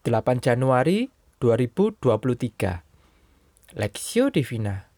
[0.00, 1.12] 8 Januari
[1.44, 4.88] 2023 Lexio Divina.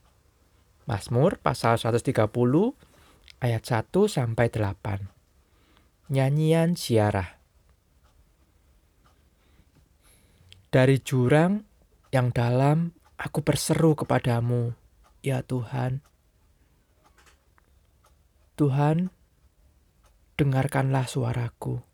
[0.87, 2.23] Mazmur pasal 130
[3.43, 7.35] ayat 1 sampai 8 Nyanyian Ziarah.
[10.71, 11.67] Dari jurang
[12.15, 14.71] yang dalam aku berseru kepadamu
[15.19, 15.99] ya Tuhan.
[18.55, 19.11] Tuhan
[20.39, 21.92] dengarkanlah suaraku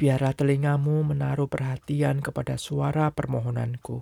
[0.00, 4.00] biarlah telingamu menaruh perhatian kepada suara permohonanku.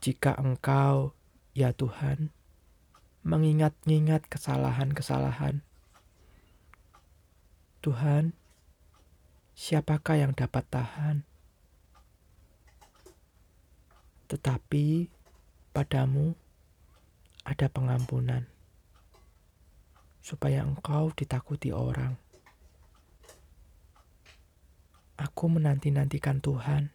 [0.00, 1.12] Jika engkau,
[1.52, 2.32] ya Tuhan,
[3.20, 5.60] mengingat-ingat kesalahan-kesalahan,
[7.84, 8.32] Tuhan,
[9.52, 11.28] siapakah yang dapat tahan?
[14.32, 15.12] Tetapi
[15.76, 16.32] padamu
[17.44, 18.48] ada pengampunan,
[20.24, 22.21] supaya engkau ditakuti orang.
[25.22, 26.90] Aku menanti-nantikan Tuhan.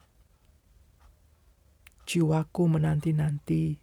[2.03, 3.79] Jiwaku menanti-nanti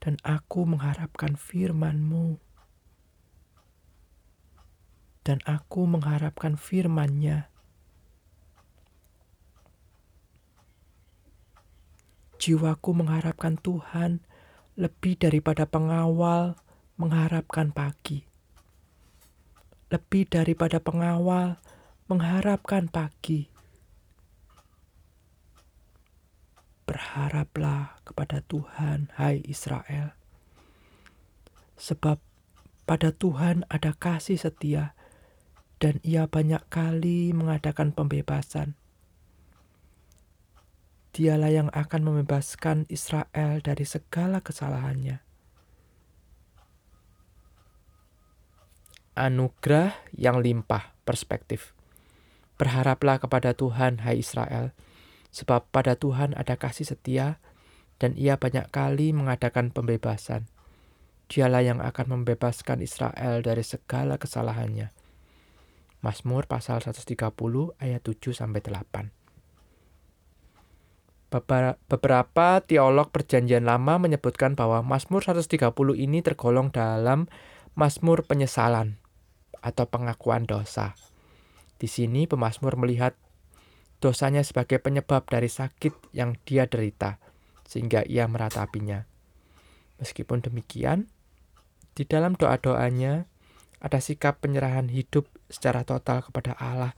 [0.00, 2.40] dan aku mengharapkan firman-Mu.
[5.20, 7.52] Dan aku mengharapkan firman-Nya.
[12.40, 14.24] Jiwaku mengharapkan Tuhan
[14.80, 16.56] lebih daripada pengawal
[16.96, 18.24] mengharapkan pagi.
[19.92, 21.60] Lebih daripada pengawal
[22.08, 23.53] mengharapkan pagi.
[26.94, 30.14] Berharaplah kepada Tuhan, hai Israel,
[31.74, 32.22] sebab
[32.86, 34.94] pada Tuhan ada kasih setia,
[35.82, 38.78] dan Ia banyak kali mengadakan pembebasan.
[41.10, 45.18] Dialah yang akan membebaskan Israel dari segala kesalahannya.
[49.18, 51.74] Anugerah yang limpah perspektif.
[52.54, 54.70] Berharaplah kepada Tuhan, hai Israel
[55.34, 57.42] sebab pada Tuhan ada kasih setia,
[57.98, 60.46] dan ia banyak kali mengadakan pembebasan.
[61.26, 64.94] Dialah yang akan membebaskan Israel dari segala kesalahannya.
[66.04, 67.32] Mazmur pasal 130
[67.80, 69.10] ayat 7 sampai 8.
[71.90, 77.26] Beberapa teolog perjanjian lama menyebutkan bahwa Mazmur 130 ini tergolong dalam
[77.74, 79.02] Mazmur penyesalan
[79.58, 80.94] atau pengakuan dosa.
[81.80, 83.18] Di sini pemazmur melihat
[84.04, 87.16] dosanya sebagai penyebab dari sakit yang dia derita,
[87.64, 89.08] sehingga ia meratapinya.
[89.96, 91.08] Meskipun demikian,
[91.96, 93.24] di dalam doa-doanya
[93.80, 96.92] ada sikap penyerahan hidup secara total kepada Allah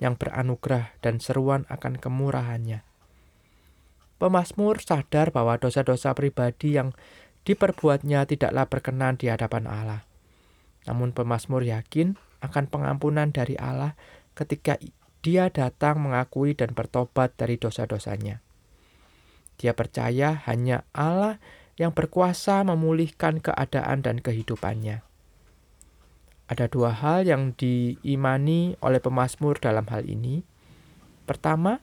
[0.00, 2.80] yang beranugerah dan seruan akan kemurahannya.
[4.16, 6.96] Pemasmur sadar bahwa dosa-dosa pribadi yang
[7.44, 10.02] diperbuatnya tidaklah berkenan di hadapan Allah.
[10.88, 13.98] Namun pemasmur yakin akan pengampunan dari Allah
[14.38, 14.78] ketika
[15.20, 18.38] dia datang mengakui dan bertobat dari dosa-dosanya.
[19.58, 21.42] Dia percaya hanya Allah
[21.74, 25.02] yang berkuasa memulihkan keadaan dan kehidupannya.
[26.48, 30.46] Ada dua hal yang diimani oleh pemazmur dalam hal ini.
[31.28, 31.82] Pertama,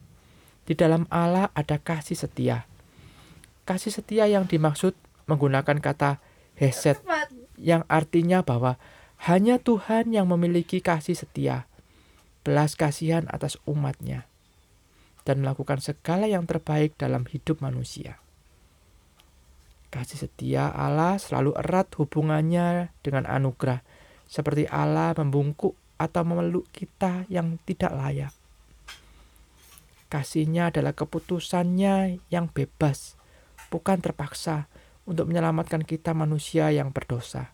[0.66, 2.66] di dalam Allah ada kasih setia.
[3.68, 4.98] Kasih setia yang dimaksud
[5.30, 6.18] menggunakan kata
[6.58, 6.98] heset
[7.60, 8.80] yang artinya bahwa
[9.30, 11.70] hanya Tuhan yang memiliki kasih setia
[12.46, 14.30] belas kasihan atas umatnya,
[15.26, 18.22] dan melakukan segala yang terbaik dalam hidup manusia.
[19.90, 23.82] Kasih setia Allah selalu erat hubungannya dengan anugerah,
[24.30, 28.34] seperti Allah membungkuk atau memeluk kita yang tidak layak.
[30.06, 33.18] Kasihnya adalah keputusannya yang bebas,
[33.74, 34.70] bukan terpaksa
[35.10, 37.50] untuk menyelamatkan kita manusia yang berdosa.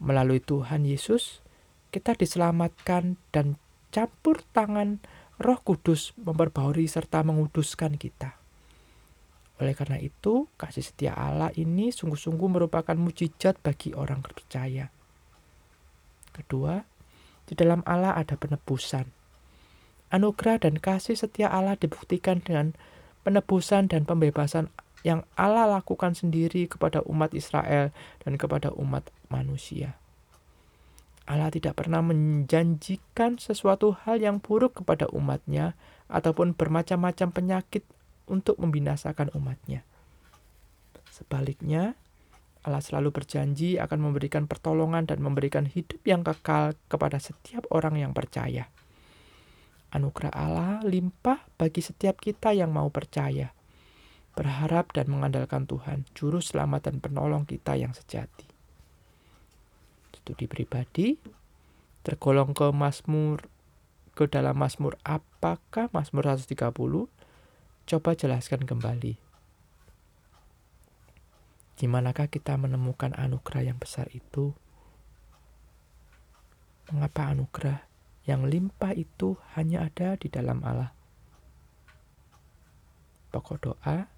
[0.00, 1.44] Melalui Tuhan Yesus,
[1.90, 3.58] kita diselamatkan dan
[3.90, 5.02] campur tangan
[5.42, 8.38] Roh Kudus memperbaharui serta menguduskan kita.
[9.60, 14.88] Oleh karena itu, kasih setia Allah ini sungguh-sungguh merupakan mujizat bagi orang percaya.
[16.32, 16.80] Kedua,
[17.44, 19.10] di dalam Allah ada penebusan.
[20.10, 22.72] Anugerah dan kasih setia Allah dibuktikan dengan
[23.26, 24.72] penebusan dan pembebasan
[25.04, 27.92] yang Allah lakukan sendiri kepada umat Israel
[28.24, 29.96] dan kepada umat manusia.
[31.30, 35.78] Allah tidak pernah menjanjikan sesuatu hal yang buruk kepada umatnya
[36.10, 37.86] ataupun bermacam-macam penyakit
[38.26, 39.86] untuk membinasakan umatnya.
[41.14, 41.94] Sebaliknya,
[42.66, 48.10] Allah selalu berjanji akan memberikan pertolongan dan memberikan hidup yang kekal kepada setiap orang yang
[48.10, 48.66] percaya.
[49.94, 53.54] Anugerah Allah limpah bagi setiap kita yang mau percaya,
[54.34, 58.59] berharap dan mengandalkan Tuhan, juru selamat dan penolong kita yang sejati
[60.20, 61.16] studi pribadi
[62.04, 63.48] tergolong ke Mazmur
[64.12, 65.00] ke dalam Mazmur.
[65.00, 67.08] Apakah Mazmur 130?
[67.88, 69.16] Coba jelaskan kembali.
[71.80, 74.52] Di manakah kita menemukan anugerah yang besar itu?
[76.92, 77.88] Mengapa anugerah
[78.28, 80.92] yang limpah itu hanya ada di dalam Allah?
[83.32, 84.12] Pokok doa,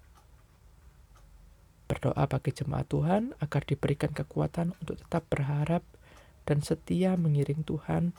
[1.93, 5.85] berdoa bagi jemaat Tuhan agar diberikan kekuatan untuk tetap berharap
[6.49, 8.17] dan setia mengiring Tuhan,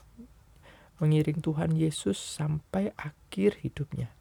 [1.03, 4.15] mengiring Tuhan Yesus sampai akhir hidupnya.